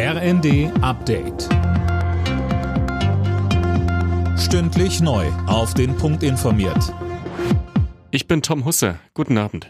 RND 0.00 0.70
Update. 0.80 1.48
Stündlich 4.38 5.00
neu. 5.00 5.26
Auf 5.48 5.74
den 5.74 5.96
Punkt 5.96 6.22
informiert. 6.22 6.94
Ich 8.12 8.28
bin 8.28 8.40
Tom 8.40 8.64
Husse. 8.64 9.00
Guten 9.12 9.38
Abend. 9.38 9.68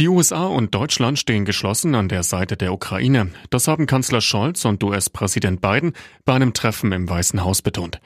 Die 0.00 0.08
USA 0.08 0.46
und 0.46 0.74
Deutschland 0.74 1.16
stehen 1.16 1.44
geschlossen 1.44 1.94
an 1.94 2.08
der 2.08 2.24
Seite 2.24 2.56
der 2.56 2.72
Ukraine. 2.72 3.30
Das 3.50 3.68
haben 3.68 3.86
Kanzler 3.86 4.20
Scholz 4.20 4.64
und 4.64 4.82
US-Präsident 4.82 5.60
Biden 5.60 5.92
bei 6.24 6.34
einem 6.34 6.52
Treffen 6.52 6.90
im 6.90 7.08
Weißen 7.08 7.44
Haus 7.44 7.62
betont. 7.62 8.00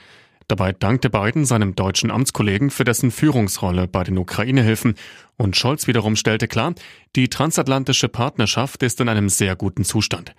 Dabei 0.47 0.73
dankte 0.73 1.09
Biden 1.09 1.47
seinem 1.47 1.75
deutschen 1.75 2.11
Amtskollegen 2.11 2.69
für 2.69 2.85
dessen 2.85 3.11
Führungsrolle 3.11 3.89
bei 3.89 4.05
den 4.05 4.19
Ukraine-Hilfen 4.19 4.97
und 5.39 5.57
Scholz 5.57 5.87
wiederum 5.87 6.17
stellte 6.17 6.49
klar, 6.49 6.75
die 7.17 7.31
transatlantische 7.31 8.11
Partnerschaft 8.11 8.83
ist 8.83 9.01
in 9.01 9.09
einem 9.09 9.31
sehr 9.31 9.57
guten 9.57 9.85
Zustand. 9.85 10.35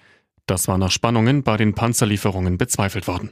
Das 0.45 0.67
war 0.67 0.77
nach 0.77 0.91
Spannungen 0.91 1.43
bei 1.43 1.57
den 1.57 1.73
Panzerlieferungen 1.73 2.57
bezweifelt 2.57 3.07
worden. 3.07 3.31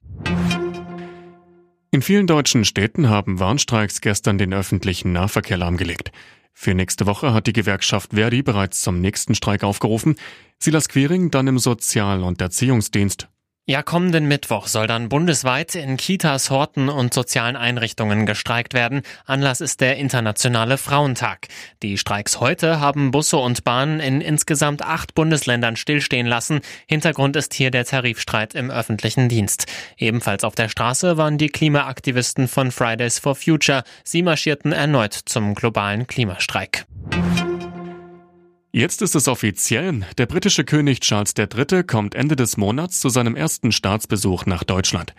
In 1.91 2.01
vielen 2.01 2.25
deutschen 2.25 2.63
Städten 2.63 3.09
haben 3.09 3.39
Warnstreiks 3.39 3.99
gestern 3.99 4.37
den 4.37 4.53
öffentlichen 4.53 5.11
Nahverkehr 5.11 5.57
lahmgelegt. 5.57 6.11
Für 6.53 6.73
nächste 6.73 7.05
Woche 7.05 7.33
hat 7.33 7.47
die 7.47 7.53
Gewerkschaft 7.53 8.13
Verdi 8.13 8.43
bereits 8.43 8.81
zum 8.81 9.01
nächsten 9.01 9.35
Streik 9.35 9.63
aufgerufen. 9.63 10.15
Silas 10.57 10.87
Quering 10.87 11.31
dann 11.31 11.47
im 11.47 11.59
Sozial- 11.59 12.23
und 12.23 12.39
Erziehungsdienst 12.39 13.27
ja, 13.67 13.83
kommenden 13.83 14.27
Mittwoch 14.27 14.67
soll 14.67 14.87
dann 14.87 15.07
bundesweit 15.07 15.75
in 15.75 15.95
Kitas, 15.95 16.49
Horten 16.49 16.89
und 16.89 17.13
sozialen 17.13 17.55
Einrichtungen 17.55 18.25
gestreikt 18.25 18.73
werden. 18.73 19.01
Anlass 19.25 19.61
ist 19.61 19.81
der 19.81 19.97
Internationale 19.97 20.77
Frauentag. 20.77 21.47
Die 21.81 21.97
Streiks 21.97 22.39
heute 22.39 22.79
haben 22.79 23.11
Busse 23.11 23.37
und 23.37 23.63
Bahnen 23.63 23.99
in 23.99 24.19
insgesamt 24.19 24.81
acht 24.81 25.13
Bundesländern 25.13 25.75
stillstehen 25.75 26.27
lassen. 26.27 26.61
Hintergrund 26.87 27.35
ist 27.35 27.53
hier 27.53 27.71
der 27.71 27.85
Tarifstreit 27.85 28.55
im 28.55 28.71
öffentlichen 28.71 29.29
Dienst. 29.29 29.67
Ebenfalls 29.95 30.43
auf 30.43 30.55
der 30.55 30.67
Straße 30.67 31.15
waren 31.15 31.37
die 31.37 31.49
Klimaaktivisten 31.49 32.47
von 32.47 32.71
Fridays 32.71 33.19
for 33.19 33.35
Future. 33.35 33.83
Sie 34.03 34.23
marschierten 34.23 34.73
erneut 34.73 35.13
zum 35.13 35.53
globalen 35.53 36.07
Klimastreik. 36.07 36.87
Jetzt 38.73 39.01
ist 39.01 39.15
es 39.15 39.27
offiziell. 39.27 40.05
Der 40.17 40.27
britische 40.27 40.63
König 40.63 41.01
Charles 41.01 41.33
III. 41.37 41.83
kommt 41.83 42.15
Ende 42.15 42.37
des 42.37 42.55
Monats 42.55 43.01
zu 43.01 43.09
seinem 43.09 43.35
ersten 43.35 43.73
Staatsbesuch 43.73 44.45
nach 44.45 44.63
Deutschland. 44.63 45.13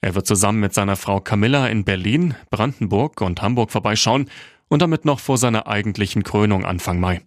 Er 0.00 0.14
wird 0.14 0.26
zusammen 0.26 0.60
mit 0.60 0.72
seiner 0.72 0.96
Frau 0.96 1.20
Camilla 1.20 1.66
in 1.66 1.84
Berlin, 1.84 2.34
Brandenburg 2.48 3.20
und 3.20 3.42
Hamburg 3.42 3.72
vorbeischauen 3.72 4.30
und 4.68 4.80
damit 4.80 5.04
noch 5.04 5.20
vor 5.20 5.36
seiner 5.36 5.66
eigentlichen 5.66 6.22
Krönung 6.22 6.64
Anfang 6.64 6.98
Mai. 6.98 7.20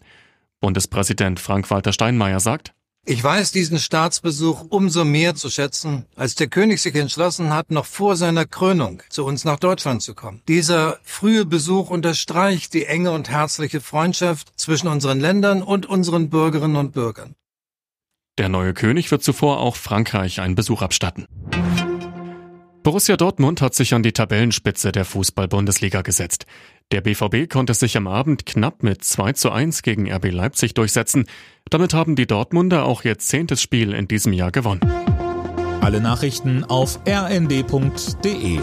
Bundespräsident 0.61 1.39
Frank-Walter 1.39 1.93
Steinmeier 1.93 2.39
sagt, 2.39 2.73
ich 3.09 3.23
weiß 3.23 3.53
diesen 3.53 3.79
Staatsbesuch 3.79 4.65
umso 4.67 5.05
mehr 5.05 5.33
zu 5.33 5.49
schätzen, 5.49 6.05
als 6.17 6.35
der 6.35 6.47
König 6.47 6.81
sich 6.81 6.93
entschlossen 6.93 7.53
hat, 7.53 7.71
noch 7.71 7.85
vor 7.85 8.17
seiner 8.17 8.45
Krönung 8.45 9.01
zu 9.09 9.25
uns 9.25 9.45
nach 9.45 9.59
Deutschland 9.59 10.01
zu 10.01 10.13
kommen. 10.13 10.41
Dieser 10.49 10.99
frühe 11.03 11.45
Besuch 11.45 11.89
unterstreicht 11.89 12.73
die 12.73 12.85
enge 12.85 13.11
und 13.11 13.29
herzliche 13.29 13.79
Freundschaft 13.79 14.51
zwischen 14.59 14.89
unseren 14.89 15.21
Ländern 15.21 15.63
und 15.63 15.85
unseren 15.85 16.29
Bürgerinnen 16.29 16.75
und 16.75 16.91
Bürgern. 16.91 17.35
Der 18.37 18.49
neue 18.49 18.73
König 18.73 19.09
wird 19.09 19.23
zuvor 19.23 19.61
auch 19.61 19.77
Frankreich 19.77 20.41
einen 20.41 20.55
Besuch 20.55 20.81
abstatten. 20.81 21.27
Borussia 22.83 23.17
Dortmund 23.17 23.61
hat 23.61 23.73
sich 23.73 23.93
an 23.93 24.03
die 24.03 24.13
Tabellenspitze 24.13 24.91
der 24.91 25.03
Fußball-Bundesliga 25.05 26.03
gesetzt. 26.03 26.45
Der 26.91 27.01
BVB 27.01 27.49
konnte 27.49 27.73
sich 27.73 27.97
am 27.97 28.07
Abend 28.07 28.45
knapp 28.45 28.81
mit 28.81 29.03
2 29.03 29.33
zu 29.33 29.51
1 29.51 29.81
gegen 29.81 30.09
RB 30.09 30.31
Leipzig 30.31 30.73
durchsetzen. 30.73 31.25
Damit 31.69 31.93
haben 31.93 32.15
die 32.15 32.27
Dortmunder 32.27 32.85
auch 32.85 33.03
ihr 33.03 33.17
zehntes 33.17 33.61
Spiel 33.61 33.93
in 33.93 34.07
diesem 34.07 34.33
Jahr 34.33 34.51
gewonnen. 34.51 34.81
Alle 35.81 36.01
Nachrichten 36.01 36.63
auf 36.63 36.99
rnd.de 37.07 38.59